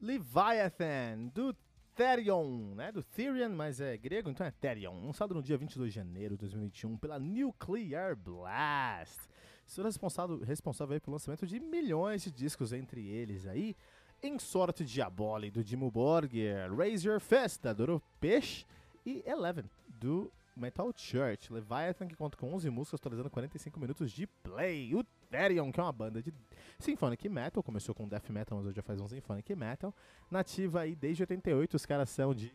[0.00, 1.56] Leviathan, do
[1.94, 2.92] Therion, né?
[2.92, 5.06] Do Therion, mas é grego, então é Therion.
[5.06, 9.18] Lançado no dia 22 de janeiro de 2021 pela Nuclear Blast.
[9.66, 13.74] Sendo responsável, responsável pelo lançamento de milhões de discos, entre eles aí.
[14.22, 16.72] Em Sorte Diabole, do Dimmu Borgir.
[16.74, 18.66] Raise Your Fist, da Doro Peixe.
[19.04, 21.52] E Eleven, do Metal Church.
[21.52, 24.94] Leviathan, que conta com 11 músicas, totalizando 45 minutos de play.
[24.94, 26.32] O Therion, que é uma banda de
[26.78, 29.94] Symphonic Metal, começou com Death Metal, mas hoje já faz um Symphonic Metal.
[30.30, 32.52] Nativa aí desde 88, os caras são de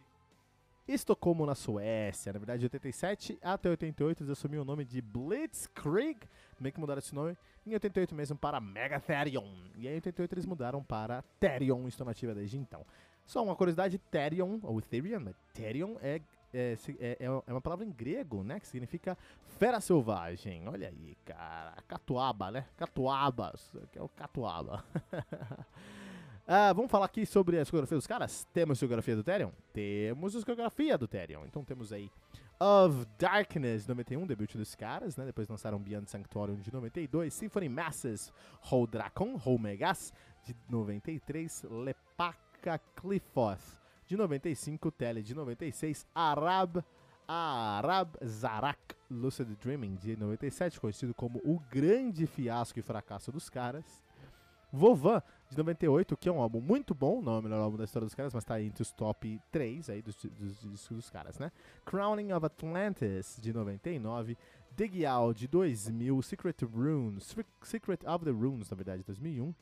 [0.87, 2.33] Estocolmo, na Suécia.
[2.33, 6.19] Na verdade, de 87 até 88 eles assumiram o nome de Blitzkrieg,
[6.59, 9.45] meio que mudaram esse nome, em 88 mesmo para Megatherion.
[9.77, 12.85] E aí em 88 eles mudaram para Therion, estou nativa desde então.
[13.25, 16.21] Só uma curiosidade, Therion, ou Therion, Therion é
[16.53, 18.59] é, é, é, é, uma palavra em grego, né?
[18.59, 19.17] Que significa
[19.57, 20.67] fera selvagem.
[20.67, 21.75] Olha aí, cara.
[21.87, 22.65] Catuaba, né?
[22.77, 23.71] Catuabas.
[23.91, 24.83] Que é o catuaba.
[26.47, 28.47] ah, vamos falar aqui sobre a discografia dos caras?
[28.53, 29.51] Temos discografia do Therion?
[29.73, 31.45] Temos discografia do Therion.
[31.45, 32.11] Então temos aí
[32.59, 35.25] of Darkness, 91, debut dos caras, né?
[35.25, 38.31] Depois lançaram Beyond Sanctorium de 92, Symphony Masses,
[38.69, 40.13] Hol Dracon, Hol Megas
[40.45, 43.80] de 93, Lepaka Cliffoth
[44.11, 46.83] de 95, Tele de 96, Arab,
[47.25, 54.03] Arab Zarak Lucid Dreaming de 97, conhecido como o grande fiasco e fracasso dos caras.
[54.69, 57.85] Vovan, de 98, que é um álbum muito bom, não é o melhor álbum da
[57.85, 61.39] história dos caras, mas tá entre os top 3 aí dos, dos discos dos caras,
[61.39, 61.49] né?
[61.85, 64.37] Crowning of Atlantis, de 99,
[64.75, 67.33] Dig Out, de 2000, Secret Runes,
[67.63, 69.53] Secret of the Runes, na verdade, de 2001,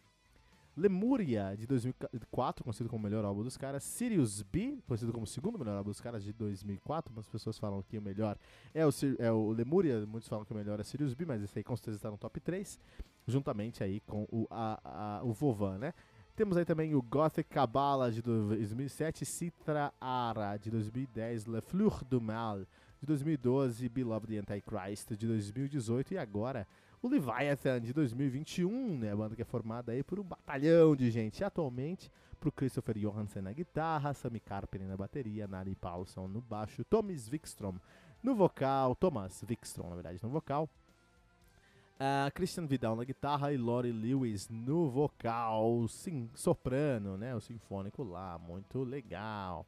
[0.80, 3.84] Lemuria, de 2004, conhecido como o melhor álbum dos caras.
[3.84, 7.14] Sirius B, conhecido como o segundo melhor álbum dos caras, de 2004.
[7.14, 8.38] Muitas pessoas falam que o melhor
[8.74, 11.60] é o, é o Lemuria, muitos falam que o melhor é Sirius B, mas esse
[11.60, 12.80] aí com certeza está no top 3,
[13.28, 15.94] juntamente aí com o, a, a, o Vovan, né?
[16.36, 22.22] Temos aí também o Gothic Kabbalah de 2007, Citra Ara de 2010, Le Fleur du
[22.22, 22.66] Mal
[23.00, 26.68] de 2012, Beloved Antichrist de 2018 e agora
[27.02, 29.14] o Leviathan de 2021, né?
[29.14, 31.44] A banda que é formada aí por um batalhão de gente.
[31.44, 37.30] atualmente, pro Christopher Johansen na guitarra, Sami Karpinen na bateria, Nari Paulson no baixo, Thomas
[37.30, 37.76] Wikstrom
[38.22, 40.70] no vocal, Thomas Wikstrom, na verdade, no vocal.
[41.96, 47.36] Uh, Christian Vidal na guitarra e Lori Lewis no vocal, sim, soprano, né?
[47.36, 49.66] O sinfônico lá, muito legal.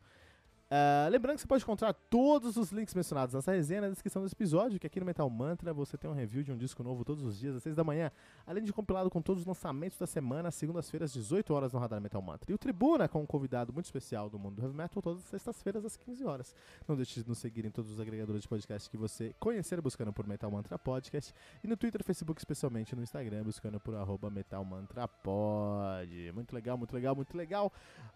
[0.72, 4.34] Uh, lembrando que você pode encontrar todos os links mencionados nessa resenha na descrição desse
[4.34, 7.26] episódio, que aqui no Metal Mantra você tem um review de um disco novo todos
[7.26, 8.10] os dias às 6 da manhã,
[8.48, 12.22] além de compilado com todos os lançamentos da semana, segundas-feiras, 18 horas no Radar Metal
[12.22, 12.50] Mantra.
[12.50, 15.30] E o Tribuna com um convidado muito especial do mundo do heavy metal todas as
[15.30, 16.56] sextas-feiras às 15 horas.
[16.88, 20.14] Não deixe de nos seguir em todos os agregadores de podcast que você conhecer buscando
[20.14, 24.64] por Metal Mantra Podcast e no Twitter, Facebook, especialmente no Instagram, buscando por arroba Metal
[24.64, 26.32] Mantra Pod.
[26.34, 27.74] Muito legal, muito legal, muito legal.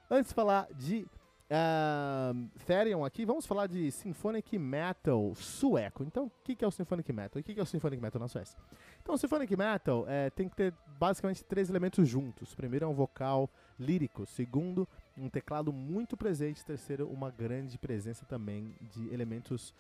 [0.09, 1.05] Antes de falar de
[1.47, 6.03] Uh, Therion aqui, vamos falar de Symphonic Metal sueco.
[6.03, 7.39] Então, o que, que é o Symphonic Metal?
[7.39, 8.57] O que, que é o Symphonic Metal na Suécia?
[9.01, 12.55] Então, o Symphonic Metal é, tem que ter basicamente três elementos juntos.
[12.55, 13.47] Primeiro é um vocal
[13.79, 14.25] lírico.
[14.25, 16.65] Segundo, um teclado muito presente.
[16.65, 19.71] Terceiro, uma grande presença também de elementos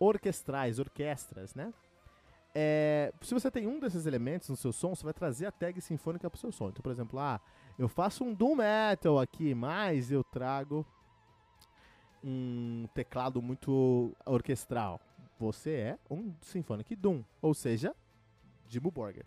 [0.00, 1.72] orquestrais, orquestras, né?
[2.54, 5.80] É, se você tem um desses elementos no seu som, você vai trazer a tag
[5.80, 6.68] sinfônica para o seu som.
[6.68, 7.40] Então, por exemplo, ah,
[7.78, 10.84] eu faço um doom metal aqui, mas eu trago
[12.22, 15.00] um teclado muito orquestral.
[15.38, 17.94] Você é um Symphonic Doom, ou seja,
[18.68, 19.24] Jimbo Borger.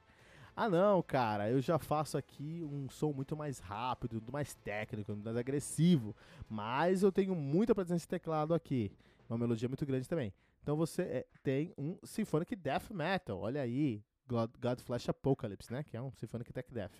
[0.56, 5.36] Ah não, cara, eu já faço aqui um som muito mais rápido, mais técnico, mais
[5.36, 6.15] agressivo,
[6.50, 8.89] mas eu tenho muita presença de teclado aqui.
[9.30, 10.33] Uma melodia muito grande também.
[10.63, 15.83] Então você é, tem um Symphonic Death Metal, olha aí, God, God Flash Apocalypse, né,
[15.83, 16.94] que é um Symphonic Tech Death.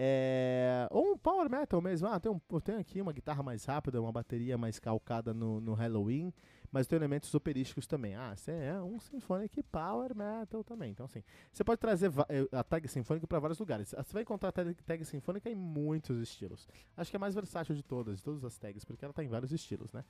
[0.00, 2.06] É, ou um power metal mesmo.
[2.06, 5.60] Ah, tem um, eu tenho aqui uma guitarra mais rápida, uma bateria mais calcada no,
[5.60, 6.32] no Halloween,
[6.70, 8.14] mas tem elementos operísticos também.
[8.14, 10.92] Ah, você é um Symphonic Power Metal também.
[10.92, 13.90] Então, assim, você pode trazer eh, a tag sinfônica para vários lugares.
[13.90, 16.68] Você vai encontrar a tag, tag sinfônica em muitos estilos.
[16.96, 19.24] Acho que é a mais versátil de todas, de todas as tags, porque ela está
[19.24, 20.04] em vários estilos, né?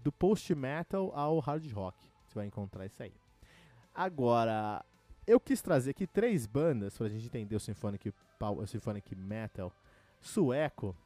[0.00, 1.98] Do post metal ao hard rock.
[2.26, 3.12] Você vai encontrar isso aí.
[3.94, 4.82] Agora,
[5.26, 9.72] eu quis trazer aqui três bandas para a gente entender o Symphonic, o Symphonic Metal
[10.20, 10.96] sueco.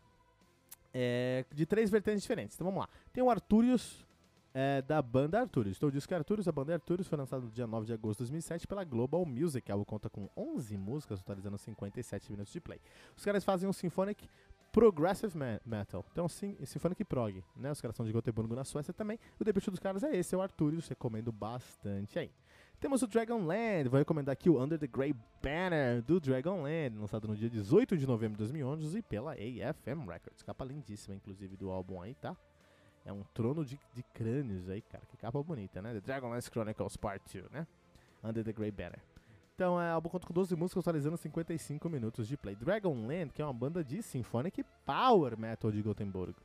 [0.92, 2.56] é, de três vertentes diferentes.
[2.56, 2.88] Então vamos lá.
[3.12, 4.06] Tem o Arturius,
[4.54, 5.76] é, da banda Arturius.
[5.76, 8.18] Então o disco é Arturius, a banda Arturius, foi lançado no dia 9 de agosto
[8.18, 9.70] de 2007 pela Global Music.
[9.70, 12.80] Ela conta com 11 músicas, totalizando 57 minutos de play.
[13.16, 14.28] Os caras fazem um symphonic
[14.72, 15.32] progressive
[15.64, 16.04] metal.
[16.12, 17.70] Então, sim, symphonic prog, né?
[17.70, 19.18] Os caras são de Göteborg na Suécia também.
[19.38, 22.30] O debut dos caras é esse, é o Arturius, recomendo bastante aí.
[22.80, 27.34] Temos o Dragonland, vou recomendar aqui o Under the Grey Banner do Dragonland, lançado no
[27.34, 30.44] dia 18 de novembro de 2011 pela AFM Records.
[30.44, 32.36] Capa lindíssima, inclusive, do álbum aí, tá?
[33.04, 35.04] É um trono de, de crânios aí, cara.
[35.06, 35.92] Que capa bonita, né?
[35.92, 37.66] The Dragonlance Chronicles Part 2, né?
[38.22, 39.02] Under the Grey Banner.
[39.56, 42.54] Então, é, álbum conta com 12 músicas, atualizando 55 minutos de play.
[42.54, 46.36] Dragonland, que é uma banda de symphonic power metal de Gothenburg,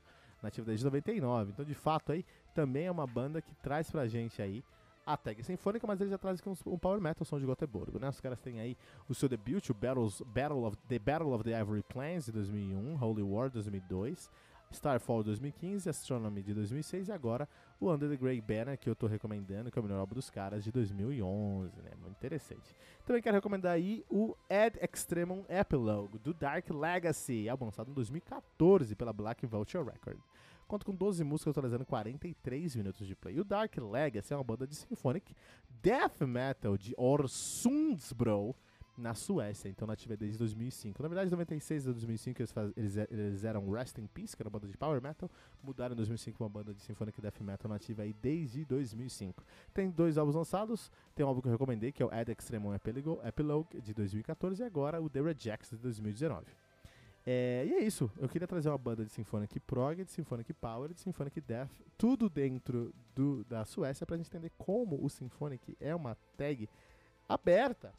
[0.41, 1.51] nativa desde 99.
[1.51, 2.25] Então, de fato, aí
[2.55, 4.63] também é uma banda que traz pra gente aí
[5.05, 8.09] a tag sinfônica, mas eles já trazem um power metal som de Gotemburgo, né?
[8.09, 8.77] Os caras têm aí
[9.07, 13.03] o seu debut, o Battles, Battle of, The Battle of the Ivory Plains de 2001,
[13.03, 14.29] Holy War 2002,
[14.73, 17.47] Starfall 2015, Astronomy de 2006 e agora
[17.79, 20.29] o Under the Grey Banner, que eu tô recomendando, que é o melhor álbum dos
[20.29, 21.91] caras de 2011, né?
[22.01, 22.75] Muito interessante.
[23.05, 28.95] Também quero recomendar aí o Ad Extremum Epilogue, do Dark Legacy, álbum lançado em 2014
[28.95, 30.19] pela Black Vulture Record.
[30.67, 33.35] Conta com 12 músicas atualizando 43 minutos de play.
[33.35, 35.35] E o Dark Legacy é uma banda de symphonic
[35.81, 38.55] death metal de Orsundsbro,
[38.97, 41.01] na Suécia, então nativa desde 2005.
[41.01, 44.49] Na verdade, 96 a 2005 eles, faz, eles, eles, eram Rest in Peace, que era
[44.49, 45.29] uma banda de power metal,
[45.63, 49.43] mudaram em 2005 para uma banda de symphonic death metal nativa aí desde 2005.
[49.73, 52.73] Tem dois álbuns lançados, tem um álbum que eu recomendei, que é o Ad Extremum
[52.73, 56.45] Epilogue, de 2014, e agora o The Rejects, de 2019.
[57.25, 60.93] É, e é isso, eu queria trazer uma banda de Symphonic Prog, de Symphonic Power,
[60.93, 65.95] de Symphonic Death, tudo dentro do, da Suécia, pra gente entender como o Symphonic é
[65.95, 66.67] uma tag
[67.29, 67.93] aberta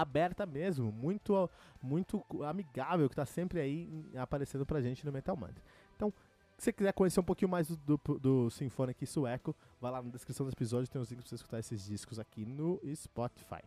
[0.00, 1.50] aberta mesmo, muito,
[1.82, 5.62] muito amigável, que está sempre aí aparecendo pra gente no Metal Mantra.
[5.96, 6.12] Então,
[6.56, 10.10] se você quiser conhecer um pouquinho mais do, do, do Symphonic sueco, vai lá na
[10.10, 13.62] descrição do episódio, tem os links pra você escutar esses discos aqui no Spotify.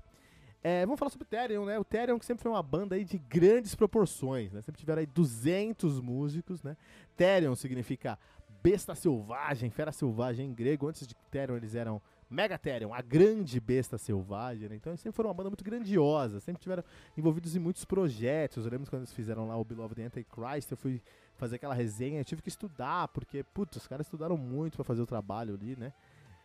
[0.63, 1.79] É, vamos falar sobre o Therion, né?
[1.79, 4.61] O Therion que sempre foi uma banda aí de grandes proporções, né?
[4.61, 6.77] Sempre tiveram aí 200 músicos, né?
[7.17, 8.17] Therion significa
[8.61, 10.87] besta selvagem, fera selvagem em grego.
[10.87, 11.99] Antes de Therion eles eram
[12.29, 14.75] Megatherion, a grande besta selvagem, né?
[14.75, 16.83] Então eles sempre foram uma banda muito grandiosa, sempre tiveram
[17.17, 18.63] envolvidos em muitos projetos.
[18.63, 21.01] Eu lembro quando eles fizeram lá o Beloved Antichrist, eu fui
[21.35, 25.01] fazer aquela resenha, eu tive que estudar, porque, putz, os caras estudaram muito para fazer
[25.01, 25.91] o trabalho ali, né?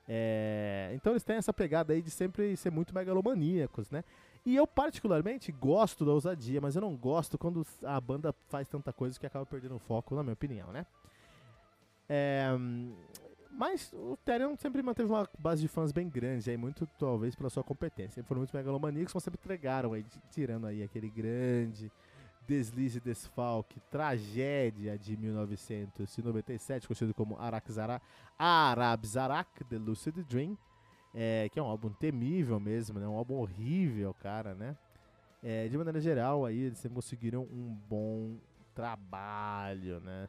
[0.08, 4.04] É, então eles têm essa pegada aí de sempre ser muito megalomaníacos, né?
[4.44, 8.92] E eu particularmente gosto da ousadia, mas eu não gosto quando a banda faz tanta
[8.92, 10.86] coisa que acaba perdendo o foco, na minha opinião, né?
[12.08, 12.50] É,
[13.50, 17.50] mas o Therion sempre manteve uma base de fãs bem grande, aí muito talvez pela
[17.50, 18.16] sua competência.
[18.16, 21.90] Sempre foram muito megalomaníacos, mas sempre entregaram aí, tirando aí aquele grande
[22.46, 28.00] deslize desfalque, tragédia de 1997, conhecido como Arakzara,
[28.38, 30.56] Arabzarak, The Lucid Dream,
[31.14, 33.08] é, que é um álbum temível mesmo, né?
[33.08, 34.76] Um álbum horrível, cara, né?
[35.42, 38.36] É, de maneira geral, aí eles sempre conseguiram um bom
[38.74, 40.28] trabalho, né?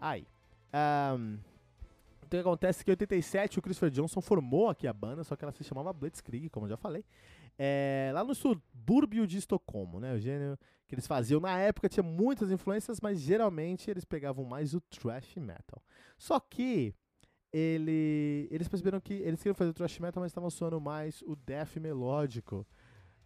[0.00, 0.26] Aí.
[1.16, 1.38] Um,
[2.26, 5.44] então acontece é que em 87 o Christopher Johnson formou aqui a banda, só que
[5.44, 7.04] ela se chamava Blitzkrieg, como eu já falei.
[7.58, 10.14] É, lá no subúrbio de Estocolmo, né?
[10.14, 14.74] O gênero que eles faziam na época tinha muitas influências, mas geralmente eles pegavam mais
[14.74, 15.82] o thrash metal.
[16.18, 16.94] Só que
[17.52, 21.36] ele, eles perceberam que eles queriam fazer o thrash metal, mas estavam soando mais o
[21.36, 22.66] death melódico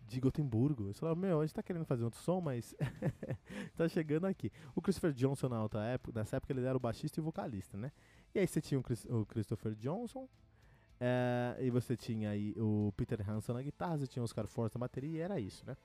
[0.09, 0.85] de Gotemburgo.
[0.85, 2.75] Eles falaram, meu, a gente tá querendo fazer outro som, mas
[3.77, 4.51] tá chegando aqui.
[4.75, 7.93] O Christopher Johnson na outra época, nessa época ele era o baixista e vocalista, né?
[8.35, 10.29] E aí você tinha o, o Christopher Johnson,
[11.01, 14.77] é, e você tinha aí o Peter Hansen na guitarra, você tinha o Oscar Force
[14.77, 15.77] na bateria, e era isso, né?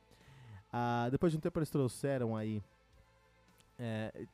[0.72, 2.62] Ah, depois de um tempo eles trouxeram aí.
[3.78, 4.26] É,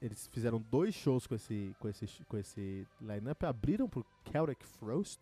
[0.00, 5.20] eles fizeram dois shows com esse, com esse, com esse line-up, abriram pro Celtic Frost,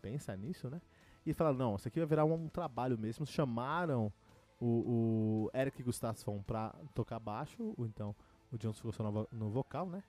[0.00, 0.80] pensa nisso, né?
[1.24, 3.26] E falaram, não, isso aqui vai virar um, um trabalho mesmo.
[3.26, 4.12] Chamaram
[4.60, 8.14] o, o Eric Gustafsson pra tocar baixo, ou então
[8.52, 10.02] o Johnson ficou no, no vocal, né?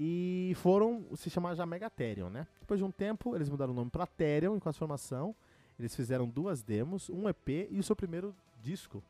[0.00, 2.46] E foram se chamar já Megatherion, né?
[2.60, 5.34] Depois de um tempo, eles mudaram o nome para Therion em transformação.
[5.78, 9.02] Eles fizeram duas demos, um EP e o seu primeiro disco,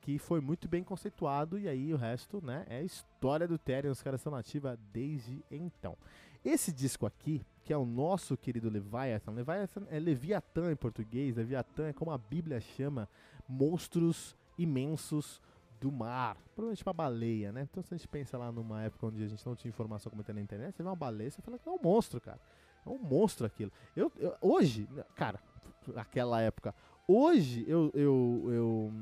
[0.00, 1.58] que foi muito bem conceituado.
[1.58, 3.90] E aí o resto, né, é história do Therion.
[3.90, 5.96] Os caras estão nativa desde então.
[6.44, 11.36] Esse disco aqui, que é o nosso querido Leviathan, Leviathan é Leviatã em português.
[11.36, 13.08] Leviatã é como a Bíblia chama
[13.48, 15.40] monstros imensos
[15.80, 16.36] do mar.
[16.54, 17.66] Provavelmente uma baleia, né?
[17.70, 20.22] Então se a gente pensa lá numa época onde a gente não tinha informação como
[20.28, 22.40] na internet, você vê uma baleia, você fala que é um monstro, cara.
[22.84, 23.72] É um monstro aquilo.
[23.96, 25.40] Eu, eu hoje, cara,
[25.88, 26.74] naquela época,
[27.08, 28.92] hoje eu, eu, eu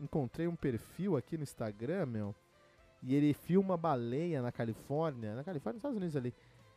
[0.00, 2.34] encontrei um perfil aqui no Instagram, meu,
[3.02, 6.34] E ele filma baleia na Califórnia, na Califórnia, nos Estados Unidos ali.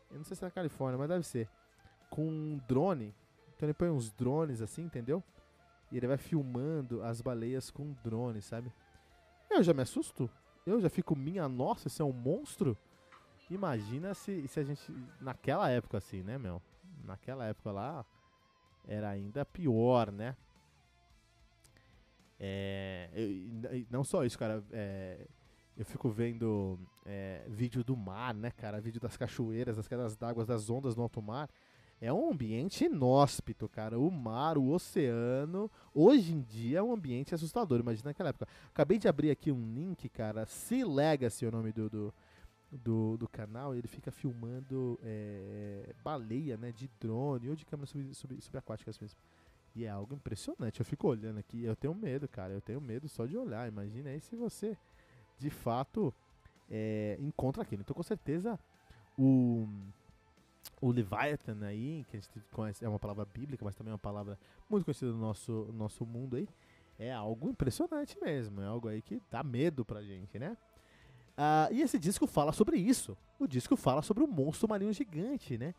[0.10, 1.50] Eu não sei se é na Califórnia, mas deve ser.
[2.10, 3.13] Com um drone.
[3.56, 5.24] Então ele põe uns drones assim, entendeu?
[5.91, 8.72] E ele vai filmando as baleias com drone, sabe?
[9.51, 10.29] Eu já me assusto.
[10.65, 12.77] Eu já fico, minha nossa, esse é um monstro?
[13.50, 14.91] Imagina se, se a gente.
[15.20, 16.62] Naquela época, assim, né, meu?
[17.03, 18.05] Naquela época lá,
[18.88, 20.38] era ainda pior, né?
[22.39, 24.63] É, eu, não só isso, cara.
[24.72, 25.27] É,
[25.77, 28.79] eu fico vendo é, vídeo do mar, né, cara?
[28.79, 31.50] Vídeo das cachoeiras, das quedas d'água, das ondas no alto mar.
[32.01, 34.00] É um ambiente inóspito, cara.
[34.00, 37.79] O mar, o oceano, hoje em dia é um ambiente assustador.
[37.79, 38.48] Imagina naquela época.
[38.70, 40.48] Acabei de abrir aqui um link, cara.
[40.48, 42.13] Sea Legacy é o nome do, do,
[42.72, 43.75] do, do canal.
[43.75, 46.72] Ele fica filmando é, baleia, né?
[46.72, 49.20] De drone ou de câmeras sub, sub, subaquáticas mesmo.
[49.75, 50.79] E é algo impressionante.
[50.79, 51.63] Eu fico olhando aqui.
[51.63, 52.51] Eu tenho medo, cara.
[52.51, 53.67] Eu tenho medo só de olhar.
[53.67, 54.75] Imagina aí se você,
[55.38, 56.12] de fato,
[56.67, 57.84] é, encontra aquilo.
[57.84, 58.60] Então, com certeza,
[59.15, 59.67] o
[60.82, 64.00] o Leviathan aí, que a gente conhece, é uma palavra bíblica, mas também é uma
[64.00, 64.38] palavra
[64.70, 66.48] muito conhecida no nosso, nosso mundo aí,
[66.98, 70.58] é algo impressionante mesmo, é algo aí que dá medo pra gente, né?
[71.32, 73.18] Uh, e esse disco fala sobre isso.
[73.39, 75.74] O disco fala sobre o monstro marinho gigante, né?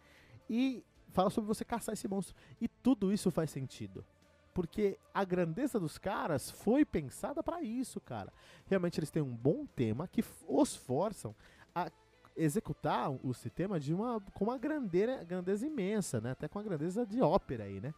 [0.49, 2.35] E fala sobre você caçar esse monstro.
[2.61, 4.05] E tudo isso faz sentido.
[4.53, 8.33] Porque a grandeza dos caras foi pensada para isso, cara.
[8.67, 11.35] Realmente eles têm um bom tema que os forçam
[11.75, 11.91] a
[12.37, 16.33] executar o sistema de uma, com uma grandeza, grandeza imensa, né?
[16.33, 17.95] Até com a grandeza de ópera aí, né?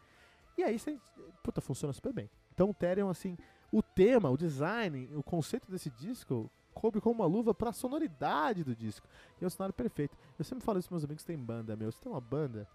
[0.56, 0.98] E aí, você,
[1.42, 2.30] puta, funciona super bem.
[2.52, 3.36] Então, o Therion, assim,
[3.72, 8.62] o tema, o design, o conceito desse disco coube como uma luva para a sonoridade
[8.64, 9.06] do disco.
[9.40, 10.16] E é um cenário perfeito.
[10.38, 11.90] Eu sempre falo isso para meus amigos que têm banda, meu.
[11.90, 12.68] Se tem uma banda,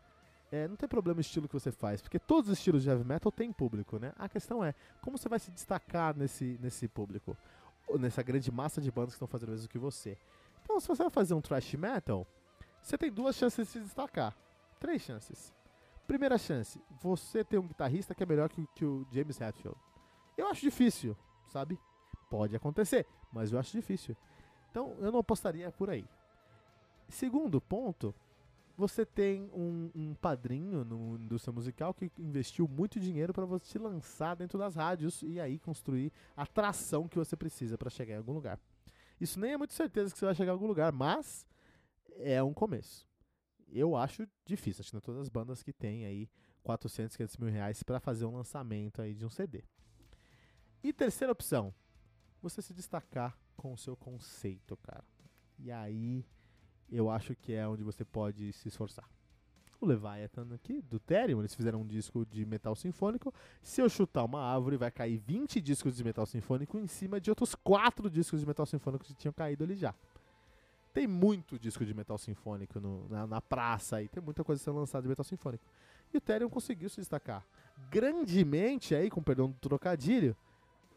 [0.52, 3.04] é, não tem problema o estilo que você faz, porque todos os estilos de heavy
[3.04, 4.14] metal têm público, né?
[4.18, 7.38] A questão é, como você vai se destacar nesse, nesse público?
[8.00, 10.18] Nessa grande massa de bandas que estão fazendo o mesmo que você.
[10.70, 12.28] Então, se você vai fazer um thrash metal,
[12.80, 14.38] você tem duas chances de se destacar.
[14.80, 15.52] Três chances.
[16.06, 19.76] Primeira chance, você ter um guitarrista que é melhor que, que o James Hetfield.
[20.38, 21.80] Eu acho difícil, sabe?
[22.30, 24.16] Pode acontecer, mas eu acho difícil.
[24.70, 26.08] Então, eu não apostaria por aí.
[27.08, 28.14] Segundo ponto,
[28.78, 33.80] você tem um, um padrinho no indústria musical que investiu muito dinheiro para você te
[33.80, 38.18] lançar dentro das rádios e aí construir a tração que você precisa para chegar em
[38.20, 38.60] algum lugar.
[39.20, 41.46] Isso nem é muito certeza que você vai chegar em algum lugar, mas
[42.16, 43.08] é um começo.
[43.68, 46.30] Eu acho difícil, acho que não todas as bandas que tem aí
[46.64, 49.64] 400, 500 mil reais para fazer um lançamento aí de um CD.
[50.82, 51.74] E terceira opção,
[52.42, 55.04] você se destacar com o seu conceito, cara.
[55.58, 56.26] E aí
[56.90, 59.08] eu acho que é onde você pode se esforçar
[59.82, 63.34] o Leviathan aqui, do Therion, eles fizeram um disco de metal sinfônico.
[63.62, 67.30] Se eu chutar uma árvore, vai cair 20 discos de metal sinfônico em cima de
[67.30, 69.94] outros 4 discos de metal sinfônico que tinham caído ali já.
[70.94, 74.78] Tem muito disco de metal sinfônico no, na, na, praça aí, tem muita coisa sendo
[74.78, 75.64] lançada de metal sinfônico.
[76.14, 77.46] E o Therion conseguiu se destacar
[77.90, 80.36] grandemente aí, com perdão do trocadilho,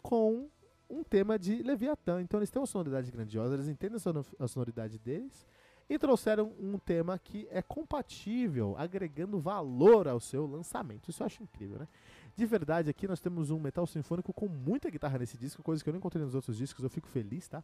[0.02, 0.48] com
[0.90, 2.20] um tema de Leviatã.
[2.20, 3.98] Então eles têm uma sonoridade grandiosa, eles entendem
[4.38, 5.46] a sonoridade deles
[5.88, 11.10] e trouxeram um tema que é compatível, agregando valor ao seu lançamento.
[11.10, 11.88] Isso eu acho incrível, né?
[12.34, 15.88] De verdade, aqui nós temos um metal sinfônico com muita guitarra nesse disco, coisa que
[15.88, 17.62] eu não encontrei nos outros discos, eu fico feliz, tá?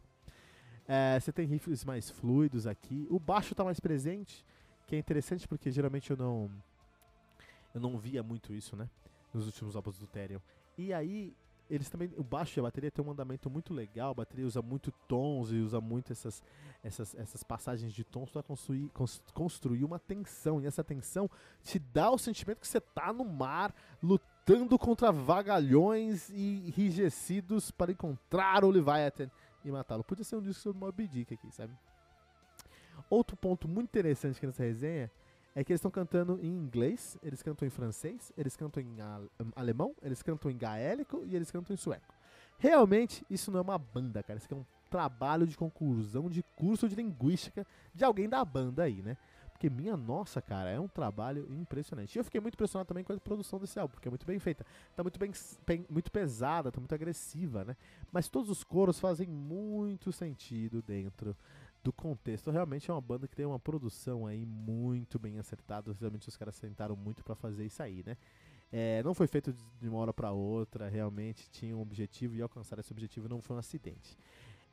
[0.87, 4.45] É, você tem riffs mais fluidos aqui, o baixo está mais presente,
[4.85, 6.51] que é interessante porque geralmente eu não
[7.73, 8.89] eu não via muito isso, né?
[9.33, 10.39] Nos últimos álbuns do Therion.
[10.77, 11.35] E aí
[11.69, 14.61] eles também o baixo e a bateria tem um andamento muito legal, a bateria usa
[14.61, 16.41] muito tons e usa muito essas
[16.83, 18.89] essas, essas passagens de tons para construir,
[19.33, 21.29] construir uma tensão e essa tensão
[21.63, 27.91] te dá o sentimento que você tá no mar lutando contra vagalhões e enrijecidos para
[27.91, 29.29] encontrar o Leviathan
[29.63, 30.03] e matá-lo.
[30.03, 31.73] Podia ser um disco sobre Moby Dick aqui, sabe?
[33.09, 35.11] Outro ponto muito interessante aqui nessa resenha
[35.55, 38.97] é que eles estão cantando em inglês, eles cantam em francês, eles cantam em
[39.55, 42.13] alemão, eles cantam em gaélico e eles cantam em sueco.
[42.57, 44.37] Realmente, isso não é uma banda, cara.
[44.37, 48.83] Isso aqui é um trabalho de conclusão de curso de linguística de alguém da banda
[48.83, 49.17] aí, né?
[49.59, 52.15] Porque, minha nossa, cara, é um trabalho impressionante.
[52.15, 54.39] E eu fiquei muito impressionado também com a produção desse álbum, porque é muito bem
[54.39, 54.65] feita.
[54.95, 55.33] Tá muito bem,
[55.67, 57.75] bem, muito pesada, tá muito agressiva, né?
[58.09, 61.35] Mas todos os coros fazem muito sentido dentro
[61.83, 62.51] do contexto.
[62.51, 65.95] Realmente é uma banda que tem uma produção aí muito bem acertada.
[65.99, 68.17] Realmente os caras sentaram muito para fazer isso aí, né?
[68.71, 72.77] É, não foi feito de uma hora para outra, realmente tinha um objetivo e alcançar
[72.77, 74.15] esse objetivo não foi um acidente.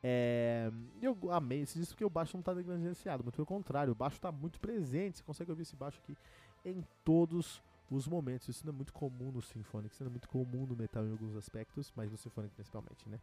[0.03, 0.71] É,
[1.01, 4.17] eu amei esse disco porque o baixo não está negligenciado, muito pelo contrário, o baixo
[4.17, 6.15] está muito presente, você consegue ouvir esse baixo aqui
[6.63, 8.49] em todos os momentos.
[8.49, 11.13] Isso não é muito comum no Symphonic, isso não é muito comum no metal em
[11.13, 13.19] alguns aspectos, mas no Symphonic principalmente, né?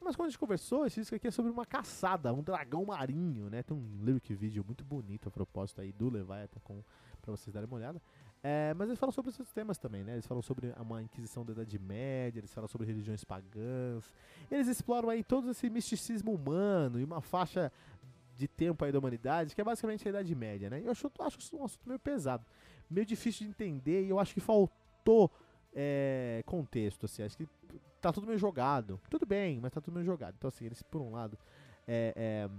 [0.00, 3.50] Mas quando a gente conversou, esse disco aqui é sobre uma caçada, um dragão marinho,
[3.50, 3.62] né?
[3.62, 6.82] Tem um lyric vídeo muito bonito a propósito aí do Leviathan com,
[7.20, 8.00] pra vocês darem uma olhada.
[8.42, 10.14] É, mas eles falam sobre esses temas também, né?
[10.14, 14.10] Eles falam sobre uma inquisição da Idade Média, eles falam sobre religiões pagãs.
[14.50, 17.70] Eles exploram aí todo esse misticismo humano e uma faixa
[18.38, 20.80] de tempo aí da humanidade, que é basicamente a Idade Média, né?
[20.82, 22.42] Eu acho, acho um assunto meio pesado,
[22.88, 25.30] meio difícil de entender e eu acho que faltou
[25.74, 27.22] é, contexto, assim.
[27.22, 27.48] Acho que
[28.00, 29.00] tá tudo meio jogado.
[29.08, 30.34] Tudo bem, mas tá tudo meio jogado.
[30.38, 31.38] Então, assim, eles, por um lado,
[31.86, 32.50] é, é,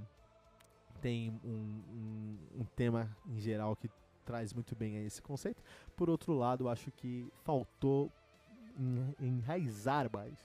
[1.02, 3.90] tem um, um, um tema em geral que
[4.26, 5.62] traz muito bem esse conceito.
[5.96, 8.12] Por outro lado, acho que faltou
[9.20, 10.40] enraizar mais.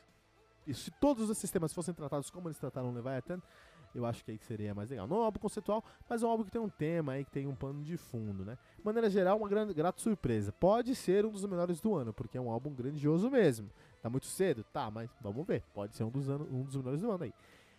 [0.66, 3.40] E se todos os sistemas fossem tratados como eles trataram Leviathan,
[3.96, 5.06] eu acho que aí seria mais legal.
[5.06, 7.30] Não é um álbum conceitual, mas é um álbum que tem um tema aí, que
[7.30, 8.58] tem um pano de fundo, né?
[8.78, 10.52] De maneira geral, uma grande, grata surpresa.
[10.52, 13.70] Pode ser um dos melhores do ano, porque é um álbum grandioso mesmo.
[14.02, 14.64] Tá muito cedo?
[14.72, 15.62] Tá, mas vamos ver.
[15.74, 17.32] Pode ser um dos, anos, um dos melhores do ano aí.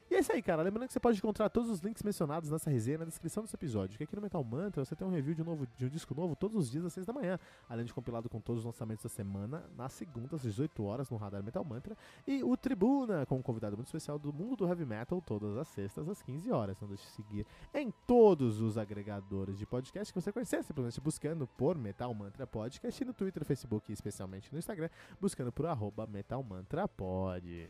[0.10, 0.62] E é isso aí, cara.
[0.62, 3.98] Lembrando que você pode encontrar todos os links mencionados nessa resenha na descrição desse episódio.
[3.98, 6.16] Que aqui no Metal Mantra você tem um review de um, novo, de um disco
[6.16, 7.38] novo todos os dias às 6 da manhã.
[7.68, 11.18] Além de compilado com todos os lançamentos da semana, nas segundas, às 18 horas, no
[11.18, 11.98] Radar Metal Mantra.
[12.26, 15.68] E o Tribuna, com um convidado muito especial do mundo do Heavy Metal, todas as
[15.68, 16.80] sextas, às 15 horas.
[16.80, 21.46] Não deixe de seguir em todos os agregadores de podcast que você conhecer, simplesmente buscando
[21.46, 26.08] por Metal Mantra Podcast e no Twitter, Facebook e especialmente no Instagram, buscando por arroba
[26.08, 27.70] Metal Mantra Pod.